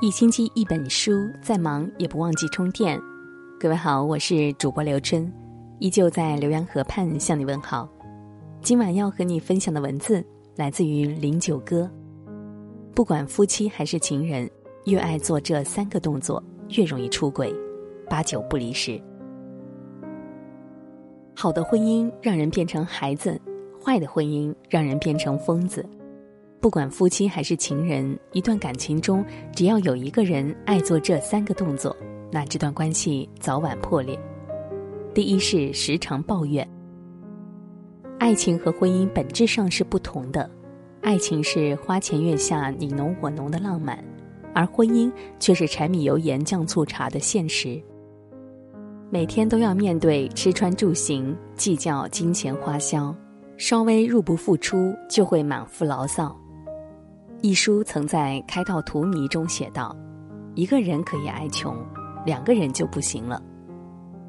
[0.00, 2.96] 一星期一本书，再忙也不忘记充电。
[3.58, 5.28] 各位好，我是主播刘春，
[5.80, 7.88] 依旧在浏阳河畔向你问好。
[8.62, 10.24] 今晚要和你分享的文字
[10.54, 11.90] 来自于林九歌。
[12.94, 14.48] 不管夫妻还是情人，
[14.84, 16.40] 越爱做这三个动作，
[16.76, 17.52] 越容易出轨，
[18.08, 19.02] 八九不离十。
[21.34, 23.36] 好的婚姻让人变成孩子，
[23.84, 25.84] 坏的婚姻让人变成疯子。
[26.60, 29.24] 不管夫妻还是情人，一段感情中，
[29.54, 31.96] 只要有一个人爱做这三个动作，
[32.32, 34.18] 那这段关系早晚破裂。
[35.14, 36.68] 第一是时常抱怨。
[38.18, 40.50] 爱情和婚姻本质上是不同的，
[41.00, 44.02] 爱情是花前月下你侬我侬的浪漫，
[44.52, 47.80] 而婚姻却是柴米油盐酱醋茶的现实。
[49.10, 53.14] 每天都要面对吃穿住行，计较金钱花销，
[53.56, 56.36] 稍微入不敷出就会满腹牢骚。
[57.40, 59.96] 一书曾在《开道荼蘼》中写道
[60.56, 61.76] ：“一个人可以爱穷，
[62.26, 63.40] 两个人就不行了，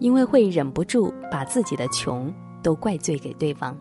[0.00, 2.30] 因为会忍不住把自己的穷
[2.62, 3.74] 都怪罪给对方。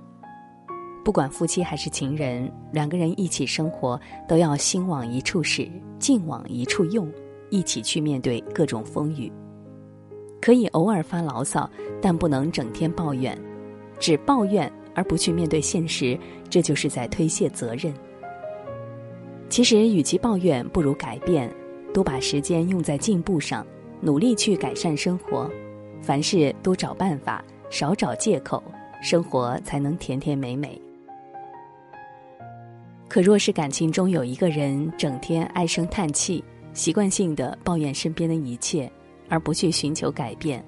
[1.04, 7.12] 不管夫妻还是情人，两个人一起生活，都要心往一处使，劲往一处用，
[7.50, 9.30] 一起去面对各种风雨。
[10.42, 11.70] 可以偶尔发牢骚，
[12.02, 13.38] 但不能整天抱怨。
[14.00, 16.18] 只抱怨而不去面对现实，
[16.50, 17.94] 这就是在推卸责任。”
[19.50, 21.52] 其实，与其抱怨，不如改变，
[21.92, 23.66] 多把时间用在进步上，
[24.00, 25.50] 努力去改善生活。
[26.02, 28.64] 凡事多找办法，少找借口，
[29.02, 30.80] 生活才能甜甜美美。
[33.08, 38.90] 可若是感情中有一个人整天唉声叹气，习惯性的抱怨身边的一切，
[39.28, 40.64] 而不去寻求改变，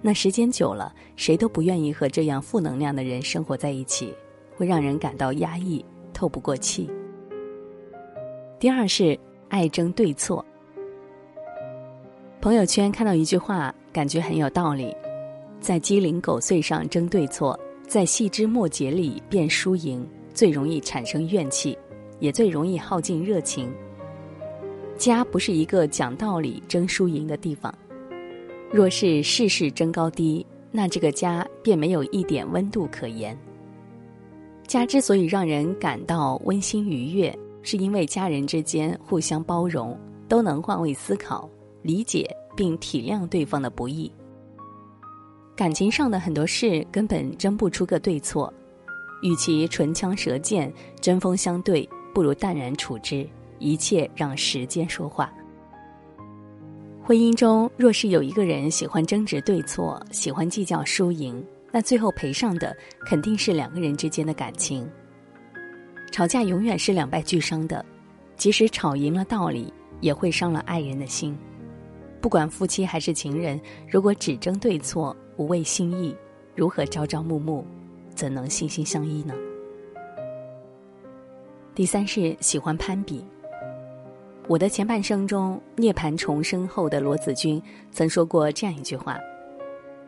[0.00, 4.14] 那时间久了，谁都不愿意和这样负能量的人生活在一起，
[4.56, 6.88] 会让人感到压抑，透不过气。
[8.64, 9.14] 第二是
[9.50, 10.42] 爱争对错。
[12.40, 14.96] 朋友圈看到一句话，感觉很有道理：
[15.60, 21.76] 在鸡零狗碎上争对错，在细枝末节里辨输赢，最容易产生怨气，
[22.20, 23.70] 也最容易耗尽热情。
[24.96, 27.70] 家不是一个讲道理争输赢的地方，
[28.72, 33.38] 若是事事争高低，那这个家便没有一点温度可言。
[34.66, 37.38] 家之所以让人感到温馨愉悦。
[37.64, 39.98] 是因为家人之间互相包容，
[40.28, 41.50] 都能换位思考，
[41.82, 44.12] 理解并体谅对方的不易。
[45.56, 48.52] 感情上的很多事根本争不出个对错，
[49.22, 53.26] 与其唇枪舌剑、针锋相对，不如淡然处之，
[53.58, 55.32] 一切让时间说话。
[57.02, 62.76] 婚姻中若是有一个人喜欢争执对错，喜欢计较输赢，那最后赔上的
[63.06, 64.88] 肯定是两个人之间的感情。
[66.14, 67.84] 吵架永远是两败俱伤的，
[68.36, 71.36] 即使吵赢了道理，也会伤了爱人的心。
[72.20, 73.60] 不管夫妻还是情人，
[73.90, 76.14] 如果只争对错，无畏心意，
[76.54, 77.64] 如何朝朝暮暮，
[78.14, 79.34] 怎能心心相依呢？
[81.74, 83.24] 第三是喜欢攀比。
[84.46, 87.60] 我的前半生中，涅槃重生后的罗子君
[87.90, 89.18] 曾说过这样一句话：“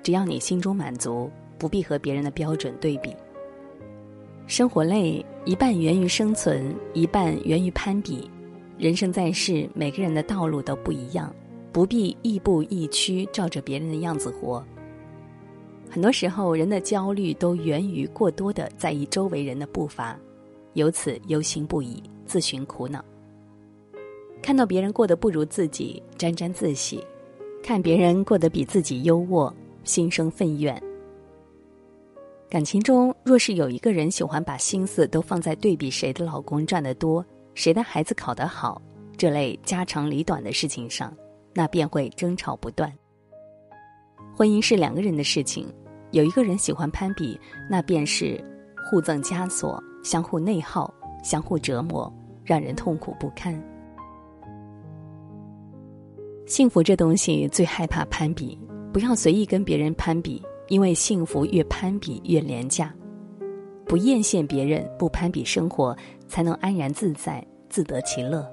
[0.05, 1.29] 只要你心中满足，
[1.59, 3.13] 不必和别人的标准对比。”
[4.47, 8.31] 生活累，一半源于生存，一半源于攀比。
[8.79, 11.35] 人生在世，每个人的道路都不一样，
[11.73, 14.65] 不必亦步亦趋，照着别人的样子活。
[15.91, 20.17] 很多时候，人的焦虑都源于过多的在意周围人的步伐，
[20.75, 23.05] 由此忧心不已，自寻苦恼。
[24.41, 26.99] 看到别人过得不如自己，沾沾自喜；
[27.65, 29.53] 看别人过得比自己优渥，
[29.83, 30.81] 心生愤怨。
[32.49, 37.25] 感情中，若是有一个人喜欢把心思都放在对比谁的老公赚得多、
[37.55, 38.81] 谁的孩子考得好
[39.17, 41.13] 这类家长里短的事情上，
[41.53, 42.93] 那便会争吵不断。
[44.33, 45.67] 婚姻是两个人的事情，
[46.13, 48.43] 有一个人喜欢攀比，那便是
[48.89, 50.93] 互赠枷锁、相互内耗、
[51.25, 52.13] 相互折磨，
[52.45, 53.61] 让人痛苦不堪。
[56.47, 58.57] 幸福这东西最害怕攀比，
[58.93, 60.41] 不要随意跟别人攀比。
[60.69, 62.95] 因为幸福越攀比越廉价，
[63.85, 65.97] 不艳羡别人，不攀比生活，
[66.27, 68.47] 才能安然自在，自得其乐。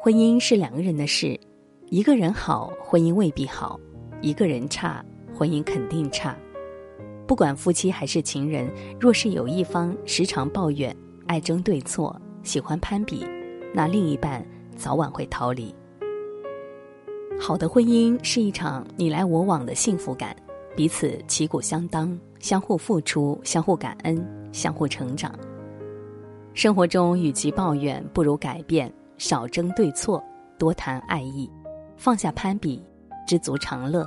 [0.00, 1.38] 婚姻是两个人的事，
[1.86, 3.78] 一个人好，婚姻未必好；
[4.20, 6.36] 一个人差，婚姻肯定差。
[7.24, 10.94] 不管夫妻还是情人，若是有一方时常抱怨、
[11.28, 13.24] 爱争对错、喜欢攀比，
[13.72, 14.44] 那另一半
[14.76, 15.72] 早晚会逃离。
[17.40, 20.34] 好的婚姻是一场你来我往的幸福感，
[20.76, 25.32] 彼此旗鼓相当，相互付出，相互感恩，相互成长。
[26.54, 30.22] 生活中与其抱怨，不如改变，少争对错，
[30.56, 31.50] 多谈爱意，
[31.96, 32.80] 放下攀比，
[33.26, 34.06] 知足常乐。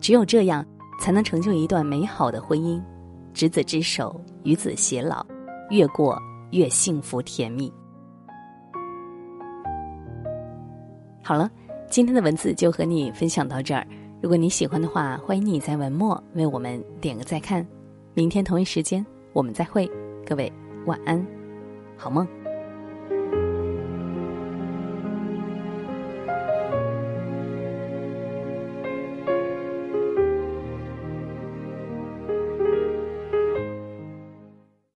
[0.00, 0.64] 只有这样，
[1.00, 2.80] 才能成就一段美好的婚姻，
[3.34, 5.26] 执子之手，与子偕老，
[5.70, 6.16] 越过
[6.52, 7.72] 越幸福甜蜜。
[11.22, 11.50] 好了，
[11.90, 13.84] 今天的文字就和你分享到这儿。
[14.22, 17.66] 如果你喜欢的话，欢迎你在文末为我们点个再看。
[18.14, 19.90] 明天同一时间我们再会，
[20.24, 20.50] 各位
[20.86, 21.26] 晚安，
[21.96, 22.24] 好梦。